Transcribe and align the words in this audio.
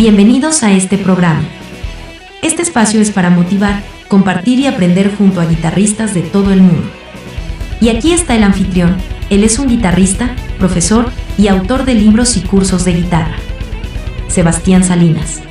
Bienvenidos 0.00 0.62
a 0.62 0.70
este 0.70 0.96
programa. 0.96 1.42
Este 2.40 2.62
espacio 2.62 3.00
es 3.00 3.10
para 3.10 3.30
motivar, 3.30 3.82
compartir 4.06 4.60
y 4.60 4.68
aprender 4.68 5.12
junto 5.12 5.40
a 5.40 5.44
guitarristas 5.44 6.14
de 6.14 6.22
todo 6.22 6.52
el 6.52 6.60
mundo. 6.60 6.88
Y 7.80 7.88
aquí 7.88 8.12
está 8.12 8.36
el 8.36 8.44
anfitrión, 8.44 8.96
él 9.28 9.42
es 9.42 9.58
un 9.58 9.66
guitarrista, 9.66 10.36
profesor 10.56 11.10
y 11.36 11.48
autor 11.48 11.84
de 11.84 11.94
libros 11.94 12.36
y 12.36 12.42
cursos 12.42 12.84
de 12.84 12.92
guitarra. 12.92 13.34
Sebastián 14.28 14.84
Salinas. 14.84 15.42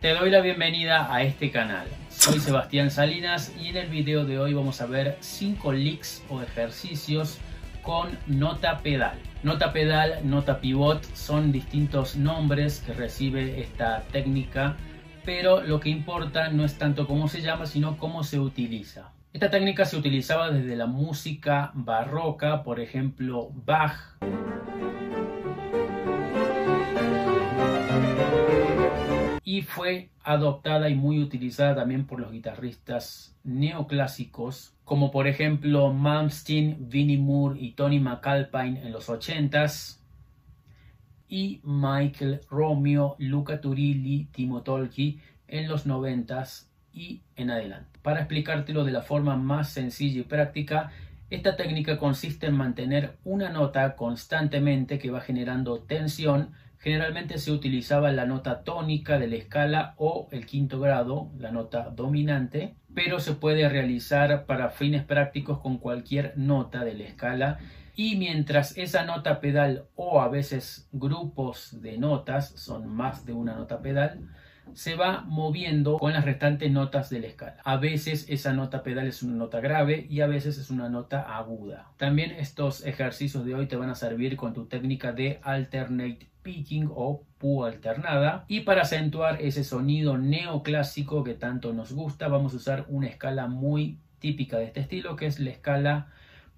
Te 0.00 0.08
doy 0.12 0.28
la 0.28 0.40
bienvenida 0.40 1.14
a 1.14 1.22
este 1.22 1.52
canal. 1.52 1.86
Soy 2.22 2.38
Sebastián 2.38 2.92
Salinas 2.92 3.52
y 3.60 3.70
en 3.70 3.76
el 3.76 3.88
video 3.88 4.24
de 4.24 4.38
hoy 4.38 4.54
vamos 4.54 4.80
a 4.80 4.86
ver 4.86 5.16
5 5.18 5.72
licks 5.72 6.22
o 6.28 6.40
ejercicios 6.40 7.38
con 7.82 8.16
nota 8.28 8.78
pedal. 8.78 9.18
Nota 9.42 9.72
pedal, 9.72 10.20
nota 10.22 10.60
pivot 10.60 11.02
son 11.16 11.50
distintos 11.50 12.14
nombres 12.14 12.78
que 12.86 12.92
recibe 12.92 13.60
esta 13.60 14.02
técnica, 14.12 14.76
pero 15.24 15.62
lo 15.62 15.80
que 15.80 15.88
importa 15.88 16.48
no 16.50 16.64
es 16.64 16.78
tanto 16.78 17.08
cómo 17.08 17.26
se 17.26 17.40
llama, 17.40 17.66
sino 17.66 17.98
cómo 17.98 18.22
se 18.22 18.38
utiliza. 18.38 19.10
Esta 19.32 19.50
técnica 19.50 19.84
se 19.84 19.96
utilizaba 19.96 20.52
desde 20.52 20.76
la 20.76 20.86
música 20.86 21.72
barroca, 21.74 22.62
por 22.62 22.78
ejemplo 22.78 23.50
Bach. 23.52 24.14
Y 29.52 29.60
fue 29.60 30.08
adoptada 30.24 30.88
y 30.88 30.94
muy 30.94 31.20
utilizada 31.20 31.74
también 31.74 32.06
por 32.06 32.18
los 32.18 32.32
guitarristas 32.32 33.36
neoclásicos, 33.44 34.72
como 34.82 35.10
por 35.10 35.26
ejemplo 35.26 35.92
Malmsteen, 35.92 36.88
Vinnie 36.88 37.18
Moore 37.18 37.60
y 37.60 37.72
Tony 37.72 38.00
McAlpine 38.00 38.80
en 38.80 38.92
los 38.92 39.10
80s, 39.10 39.98
y 41.28 41.60
Michael 41.64 42.40
Romeo, 42.48 43.14
Luca 43.18 43.60
Turilli, 43.60 44.24
Timo 44.32 44.62
Tolki 44.62 45.20
en 45.48 45.68
los 45.68 45.86
90s 45.86 46.68
y 46.94 47.20
en 47.36 47.50
adelante. 47.50 47.98
Para 48.00 48.20
explicártelo 48.20 48.84
de 48.84 48.92
la 48.92 49.02
forma 49.02 49.36
más 49.36 49.68
sencilla 49.68 50.20
y 50.20 50.24
práctica, 50.24 50.92
esta 51.28 51.56
técnica 51.56 51.98
consiste 51.98 52.46
en 52.46 52.54
mantener 52.54 53.18
una 53.22 53.50
nota 53.50 53.96
constantemente 53.96 54.98
que 54.98 55.10
va 55.10 55.20
generando 55.20 55.80
tensión 55.80 56.54
Generalmente 56.82 57.38
se 57.38 57.52
utilizaba 57.52 58.10
la 58.10 58.26
nota 58.26 58.64
tónica 58.64 59.16
de 59.20 59.28
la 59.28 59.36
escala 59.36 59.94
o 59.98 60.26
el 60.32 60.46
quinto 60.46 60.80
grado, 60.80 61.30
la 61.38 61.52
nota 61.52 61.90
dominante, 61.90 62.74
pero 62.92 63.20
se 63.20 63.34
puede 63.34 63.68
realizar 63.68 64.46
para 64.46 64.70
fines 64.70 65.04
prácticos 65.04 65.60
con 65.60 65.78
cualquier 65.78 66.32
nota 66.36 66.84
de 66.84 66.94
la 66.94 67.04
escala. 67.04 67.60
Y 67.94 68.16
mientras 68.16 68.76
esa 68.76 69.04
nota 69.04 69.40
pedal 69.40 69.84
o 69.94 70.20
a 70.20 70.28
veces 70.28 70.88
grupos 70.90 71.80
de 71.82 71.98
notas, 71.98 72.48
son 72.48 72.88
más 72.88 73.24
de 73.26 73.32
una 73.32 73.54
nota 73.54 73.80
pedal, 73.80 74.18
se 74.74 74.94
va 74.94 75.22
moviendo 75.26 75.98
con 75.98 76.12
las 76.12 76.24
restantes 76.24 76.70
notas 76.70 77.10
de 77.10 77.20
la 77.20 77.26
escala. 77.26 77.58
A 77.64 77.76
veces 77.76 78.26
esa 78.28 78.52
nota 78.52 78.82
pedal 78.82 79.06
es 79.06 79.22
una 79.22 79.34
nota 79.34 79.60
grave 79.60 80.06
y 80.08 80.20
a 80.20 80.26
veces 80.26 80.58
es 80.58 80.70
una 80.70 80.88
nota 80.88 81.36
aguda. 81.36 81.90
También 81.96 82.30
estos 82.32 82.84
ejercicios 82.86 83.44
de 83.44 83.54
hoy 83.54 83.66
te 83.66 83.76
van 83.76 83.90
a 83.90 83.94
servir 83.94 84.36
con 84.36 84.54
tu 84.54 84.66
técnica 84.66 85.12
de 85.12 85.40
alternate 85.42 86.28
picking 86.42 86.88
o 86.92 87.24
pu 87.38 87.64
alternada 87.64 88.44
y 88.48 88.60
para 88.60 88.82
acentuar 88.82 89.40
ese 89.40 89.64
sonido 89.64 90.18
neoclásico 90.18 91.22
que 91.24 91.34
tanto 91.34 91.72
nos 91.72 91.92
gusta 91.92 92.28
vamos 92.28 92.52
a 92.52 92.56
usar 92.56 92.84
una 92.88 93.06
escala 93.06 93.46
muy 93.46 93.98
típica 94.18 94.58
de 94.58 94.64
este 94.64 94.80
estilo 94.80 95.16
que 95.16 95.26
es 95.26 95.38
la 95.38 95.50
escala 95.50 96.08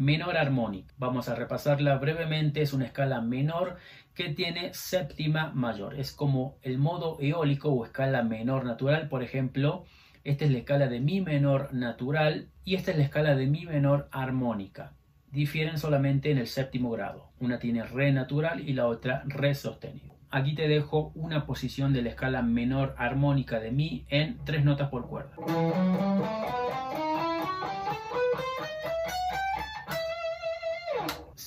menor 0.00 0.38
armónica. 0.38 0.94
Vamos 0.96 1.28
a 1.28 1.34
repasarla 1.34 1.98
brevemente, 1.98 2.62
es 2.62 2.72
una 2.72 2.86
escala 2.86 3.20
menor 3.20 3.76
que 4.14 4.30
tiene 4.30 4.72
séptima 4.72 5.52
mayor. 5.52 6.00
Es 6.00 6.12
como 6.12 6.56
el 6.62 6.78
modo 6.78 7.18
eólico 7.20 7.68
o 7.68 7.84
escala 7.84 8.22
menor 8.22 8.64
natural, 8.64 9.08
por 9.10 9.22
ejemplo, 9.22 9.84
esta 10.24 10.46
es 10.46 10.52
la 10.52 10.58
escala 10.58 10.88
de 10.88 11.00
mi 11.00 11.20
menor 11.20 11.74
natural 11.74 12.48
y 12.64 12.76
esta 12.76 12.92
es 12.92 12.96
la 12.96 13.04
escala 13.04 13.36
de 13.36 13.46
mi 13.46 13.66
menor 13.66 14.08
armónica. 14.10 14.94
Difieren 15.32 15.78
solamente 15.78 16.30
en 16.30 16.38
el 16.38 16.46
séptimo 16.46 16.90
grado. 16.90 17.28
Una 17.38 17.58
tiene 17.58 17.84
re 17.84 18.10
natural 18.10 18.66
y 18.66 18.72
la 18.72 18.86
otra 18.86 19.22
re 19.26 19.54
sostenido. 19.54 20.16
Aquí 20.30 20.54
te 20.54 20.66
dejo 20.66 21.12
una 21.14 21.44
posición 21.44 21.92
de 21.92 22.00
la 22.00 22.08
escala 22.08 22.40
menor 22.40 22.94
armónica 22.96 23.60
de 23.60 23.70
mi 23.70 24.06
en 24.08 24.38
tres 24.46 24.64
notas 24.64 24.88
por 24.88 25.08
cuerda. 25.08 25.36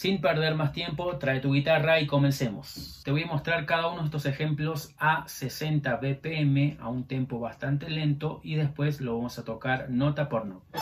Sin 0.04 0.20
perder 0.20 0.56
más 0.56 0.74
tiempo, 0.74 1.18
trae 1.18 1.40
tu 1.40 1.54
guitarra 1.54 2.02
y 2.02 2.08
comencemos. 2.08 3.00
Te 3.06 3.12
voy 3.12 3.24
a 3.24 3.26
mostrar 3.26 3.66
cada 3.66 3.88
uno 3.88 4.00
de 4.00 4.06
estos 4.08 4.26
ejemplos 4.26 4.94
a 4.98 5.26
60 5.30 5.96
BPM, 5.96 6.78
a 6.82 6.90
un 6.90 7.08
tempo 7.08 7.40
bastante 7.40 7.90
lento, 7.90 8.42
y 8.44 8.56
después 8.56 9.00
lo 9.00 9.16
vamos 9.16 9.40
a 9.40 9.46
tocar 9.46 9.90
nota 9.90 10.28
por 10.28 10.46
nota. 10.46 10.78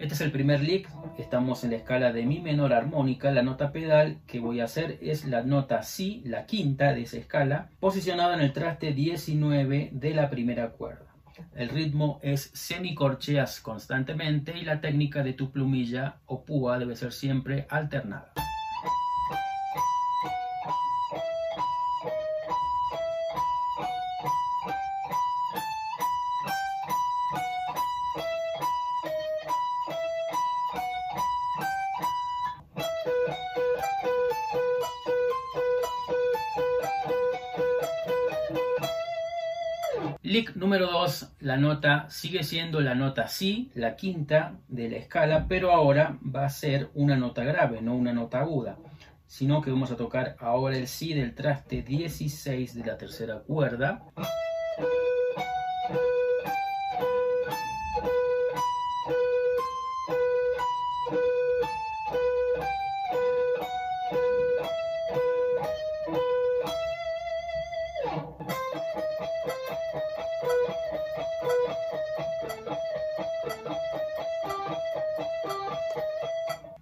Este 0.00 0.14
es 0.14 0.20
el 0.22 0.32
primer 0.32 0.60
lick, 0.60 0.88
estamos 1.20 1.62
en 1.64 1.70
la 1.70 1.76
escala 1.76 2.12
de 2.12 2.24
mi 2.24 2.40
menor 2.40 2.72
armónica, 2.72 3.30
la 3.30 3.42
nota 3.42 3.72
pedal 3.72 4.18
que 4.26 4.40
voy 4.40 4.60
a 4.60 4.64
hacer 4.64 4.98
es 5.02 5.24
la 5.24 5.42
nota 5.42 5.82
si, 5.82 6.22
la 6.24 6.46
quinta 6.46 6.92
de 6.92 7.02
esa 7.02 7.18
escala, 7.18 7.70
posicionada 7.78 8.34
en 8.34 8.40
el 8.40 8.52
traste 8.52 8.92
19 8.92 9.90
de 9.92 10.14
la 10.14 10.30
primera 10.30 10.70
cuerda. 10.70 11.06
El 11.54 11.68
ritmo 11.68 12.18
es 12.22 12.50
semicorcheas 12.54 13.60
constantemente 13.60 14.58
y 14.58 14.62
la 14.62 14.80
técnica 14.80 15.22
de 15.22 15.32
tu 15.32 15.50
plumilla 15.50 16.16
o 16.26 16.44
púa 16.44 16.78
debe 16.78 16.96
ser 16.96 17.12
siempre 17.12 17.66
alternada. 17.70 18.32
Lick 40.30 40.54
número 40.54 40.86
2, 40.86 41.38
la 41.40 41.56
nota 41.56 42.08
sigue 42.08 42.44
siendo 42.44 42.80
la 42.80 42.94
nota 42.94 43.26
Si, 43.26 43.72
la 43.74 43.96
quinta 43.96 44.60
de 44.68 44.88
la 44.88 44.96
escala, 44.96 45.46
pero 45.48 45.72
ahora 45.72 46.20
va 46.22 46.44
a 46.44 46.50
ser 46.50 46.88
una 46.94 47.16
nota 47.16 47.42
grave, 47.42 47.82
no 47.82 47.96
una 47.96 48.12
nota 48.12 48.38
aguda, 48.38 48.78
sino 49.26 49.60
que 49.60 49.72
vamos 49.72 49.90
a 49.90 49.96
tocar 49.96 50.36
ahora 50.38 50.76
el 50.76 50.86
Si 50.86 51.14
del 51.14 51.34
traste 51.34 51.82
16 51.82 52.76
de 52.76 52.84
la 52.84 52.96
tercera 52.96 53.40
cuerda. 53.40 54.04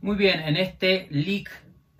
Muy 0.09 0.17
bien, 0.17 0.41
en 0.41 0.57
este 0.57 1.07
lick 1.11 1.51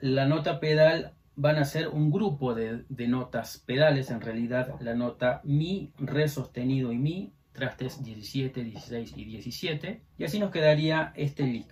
la 0.01 0.25
nota 0.25 0.61
pedal 0.61 1.13
van 1.37 1.57
a 1.57 1.67
ser 1.67 1.89
un 1.89 2.11
grupo 2.11 2.55
de, 2.55 2.87
notas 3.07 3.63
pedales, 3.67 4.11
en 4.11 4.23
realidad 4.23 4.77
la 4.81 4.95
nota 4.95 5.43
mi, 5.45 5.93
re 5.99 6.27
sostenido 6.31 6.91
y 6.91 6.97
mi, 6.97 7.35
trastes 7.53 8.03
17, 8.03 8.65
16 8.65 9.13
y 9.15 9.25
17, 9.27 10.01
y 10.17 10.25
así 10.25 10.39
nos 10.39 10.51
quedaría 10.51 11.13
este 11.17 11.43
lick. 11.43 11.69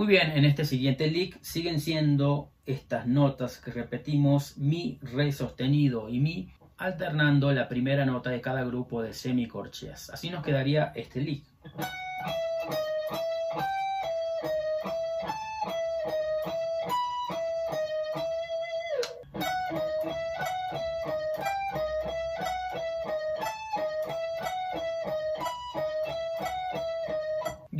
Muy 0.00 0.06
bien, 0.06 0.30
en 0.30 0.46
este 0.46 0.64
siguiente 0.64 1.10
lick 1.10 1.38
siguen 1.42 1.78
siendo 1.78 2.50
estas 2.64 3.06
notas 3.06 3.58
que 3.58 3.70
repetimos 3.70 4.56
mi, 4.56 4.98
re 5.02 5.30
sostenido 5.30 6.08
y 6.08 6.20
mi, 6.20 6.48
alternando 6.78 7.52
la 7.52 7.68
primera 7.68 8.06
nota 8.06 8.30
de 8.30 8.40
cada 8.40 8.64
grupo 8.64 9.02
de 9.02 9.12
semicorcheas. 9.12 10.08
Así 10.08 10.30
nos 10.30 10.42
quedaría 10.42 10.90
este 10.94 11.20
lick. 11.20 11.44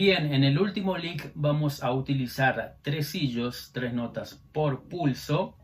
Bien, 0.01 0.33
en 0.33 0.45
el 0.45 0.59
último 0.59 0.97
lick 0.97 1.31
vamos 1.35 1.83
a 1.83 1.93
utilizar 1.93 2.77
tresillos, 2.81 3.69
tres 3.75 3.93
notas 3.93 4.41
por 4.51 4.85
pulso. 4.85 5.59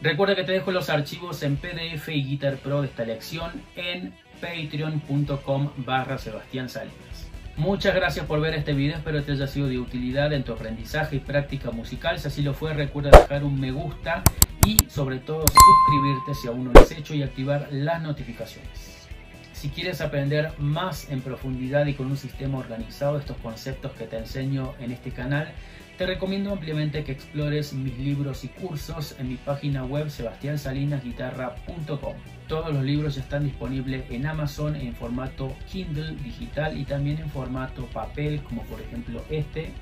Recuerda 0.00 0.34
que 0.34 0.44
te 0.44 0.52
dejo 0.52 0.72
los 0.72 0.88
archivos 0.88 1.42
en 1.42 1.58
PDF 1.58 2.08
y 2.08 2.24
Guitar 2.24 2.56
Pro 2.56 2.80
de 2.80 2.88
esta 2.88 3.04
lección 3.04 3.50
en 3.76 4.14
patreon.com 4.40 5.70
barra 5.84 6.16
Sebastián 6.16 6.70
Salinas. 6.70 7.30
Muchas 7.58 7.94
gracias 7.94 8.24
por 8.24 8.40
ver 8.40 8.54
este 8.54 8.72
video, 8.72 8.96
espero 8.96 9.22
te 9.22 9.32
haya 9.32 9.46
sido 9.46 9.68
de 9.68 9.78
utilidad 9.78 10.32
en 10.32 10.44
tu 10.44 10.54
aprendizaje 10.54 11.16
y 11.16 11.20
práctica 11.20 11.70
musical. 11.72 12.18
Si 12.18 12.28
así 12.28 12.40
lo 12.40 12.54
fue, 12.54 12.72
recuerda 12.72 13.10
dejar 13.10 13.44
un 13.44 13.60
me 13.60 13.70
gusta 13.70 14.22
y 14.66 14.76
sobre 14.90 15.20
todo 15.20 15.44
suscribirte 15.46 16.34
si 16.34 16.48
aún 16.48 16.64
no 16.64 16.72
lo 16.72 16.80
has 16.80 16.90
hecho 16.90 17.14
y 17.14 17.22
activar 17.22 17.68
las 17.70 18.02
notificaciones. 18.02 19.06
Si 19.52 19.68
quieres 19.68 20.00
aprender 20.00 20.52
más 20.58 21.08
en 21.08 21.20
profundidad 21.20 21.86
y 21.86 21.94
con 21.94 22.08
un 22.08 22.16
sistema 22.16 22.58
organizado 22.58 23.16
estos 23.16 23.36
conceptos 23.38 23.92
que 23.92 24.06
te 24.06 24.18
enseño 24.18 24.74
en 24.80 24.90
este 24.90 25.12
canal, 25.12 25.52
te 25.96 26.04
recomiendo 26.04 26.52
ampliamente 26.52 27.04
que 27.04 27.12
explores 27.12 27.72
mis 27.72 27.96
libros 27.96 28.44
y 28.44 28.48
cursos 28.48 29.14
en 29.18 29.28
mi 29.28 29.36
página 29.36 29.84
web 29.84 30.10
sebastiansalinasguitarra.com. 30.10 32.14
Todos 32.48 32.74
los 32.74 32.82
libros 32.82 33.16
están 33.16 33.44
disponibles 33.44 34.04
en 34.10 34.26
Amazon 34.26 34.74
en 34.74 34.94
formato 34.94 35.54
Kindle 35.70 36.16
digital 36.16 36.76
y 36.76 36.84
también 36.84 37.18
en 37.18 37.30
formato 37.30 37.86
papel, 37.86 38.42
como 38.42 38.62
por 38.64 38.80
ejemplo 38.80 39.22
este. 39.30 39.72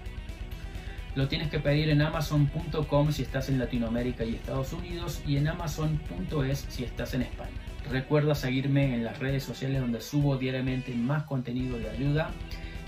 Lo 1.15 1.29
tienes 1.29 1.49
que 1.49 1.61
pedir 1.61 1.91
en 1.91 2.03
amazon.com 2.03 3.13
si 3.13 3.23
estás 3.23 3.49
en 3.49 3.59
Latinoamérica 3.59 4.25
y 4.25 4.35
Estados 4.35 4.73
Unidos 4.73 5.23
y 5.27 5.37
en 5.37 5.47
amazon.es 5.47 6.67
si 6.69 6.83
estás 6.83 7.15
en 7.15 7.23
España. 7.23 7.53
Recuerda 7.89 8.35
seguirme 8.35 8.95
en 8.95 9.05
las 9.05 9.21
redes 9.21 9.45
sociales 9.45 9.81
donde 9.81 10.01
subo 10.01 10.37
diariamente 10.37 10.93
más 10.93 11.23
contenido 11.23 11.79
de 11.79 11.89
ayuda 11.89 12.31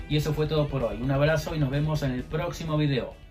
y 0.09 0.17
eso 0.17 0.33
fue 0.33 0.47
todo 0.47 0.67
por 0.67 0.83
hoy. 0.83 0.97
Un 1.01 1.11
abrazo 1.11 1.55
y 1.55 1.59
nos 1.59 1.69
vemos 1.69 2.03
en 2.03 2.11
el 2.11 2.23
próximo 2.23 2.77
video. 2.77 3.26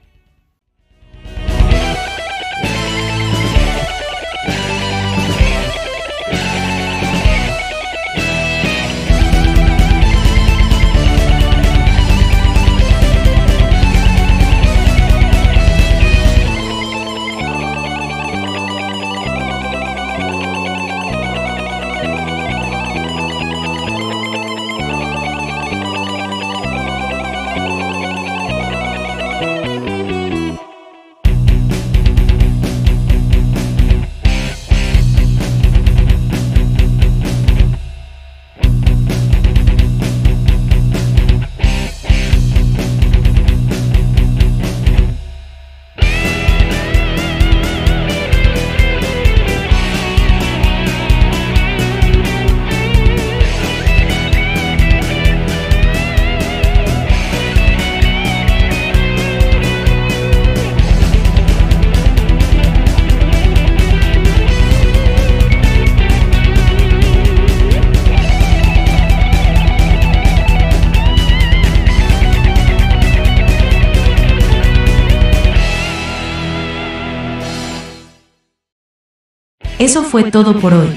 Eso 79.79 80.03
fue 80.03 80.31
todo 80.31 80.59
por 80.59 80.73
hoy. 80.73 80.89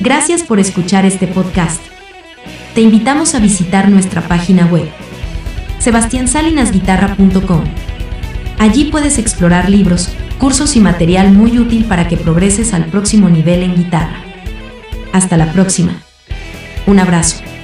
Gracias 0.00 0.42
por 0.42 0.60
escuchar 0.60 1.06
este 1.06 1.26
podcast. 1.26 1.80
Te 2.74 2.82
invitamos 2.82 3.34
a 3.34 3.38
visitar 3.38 3.88
nuestra 3.88 4.20
página 4.28 4.66
web, 4.66 4.86
sebastiansalinasguitarra.com. 5.78 7.64
Allí 8.58 8.84
puedes 8.90 9.18
explorar 9.18 9.70
libros, 9.70 10.10
cursos 10.38 10.76
y 10.76 10.80
material 10.80 11.32
muy 11.32 11.58
útil 11.58 11.86
para 11.86 12.06
que 12.06 12.18
progreses 12.18 12.74
al 12.74 12.84
próximo 12.86 13.30
nivel 13.30 13.62
en 13.62 13.76
guitarra. 13.76 14.22
Hasta 15.12 15.38
la 15.38 15.50
próxima. 15.52 16.02
Un 16.86 16.98
abrazo. 16.98 17.55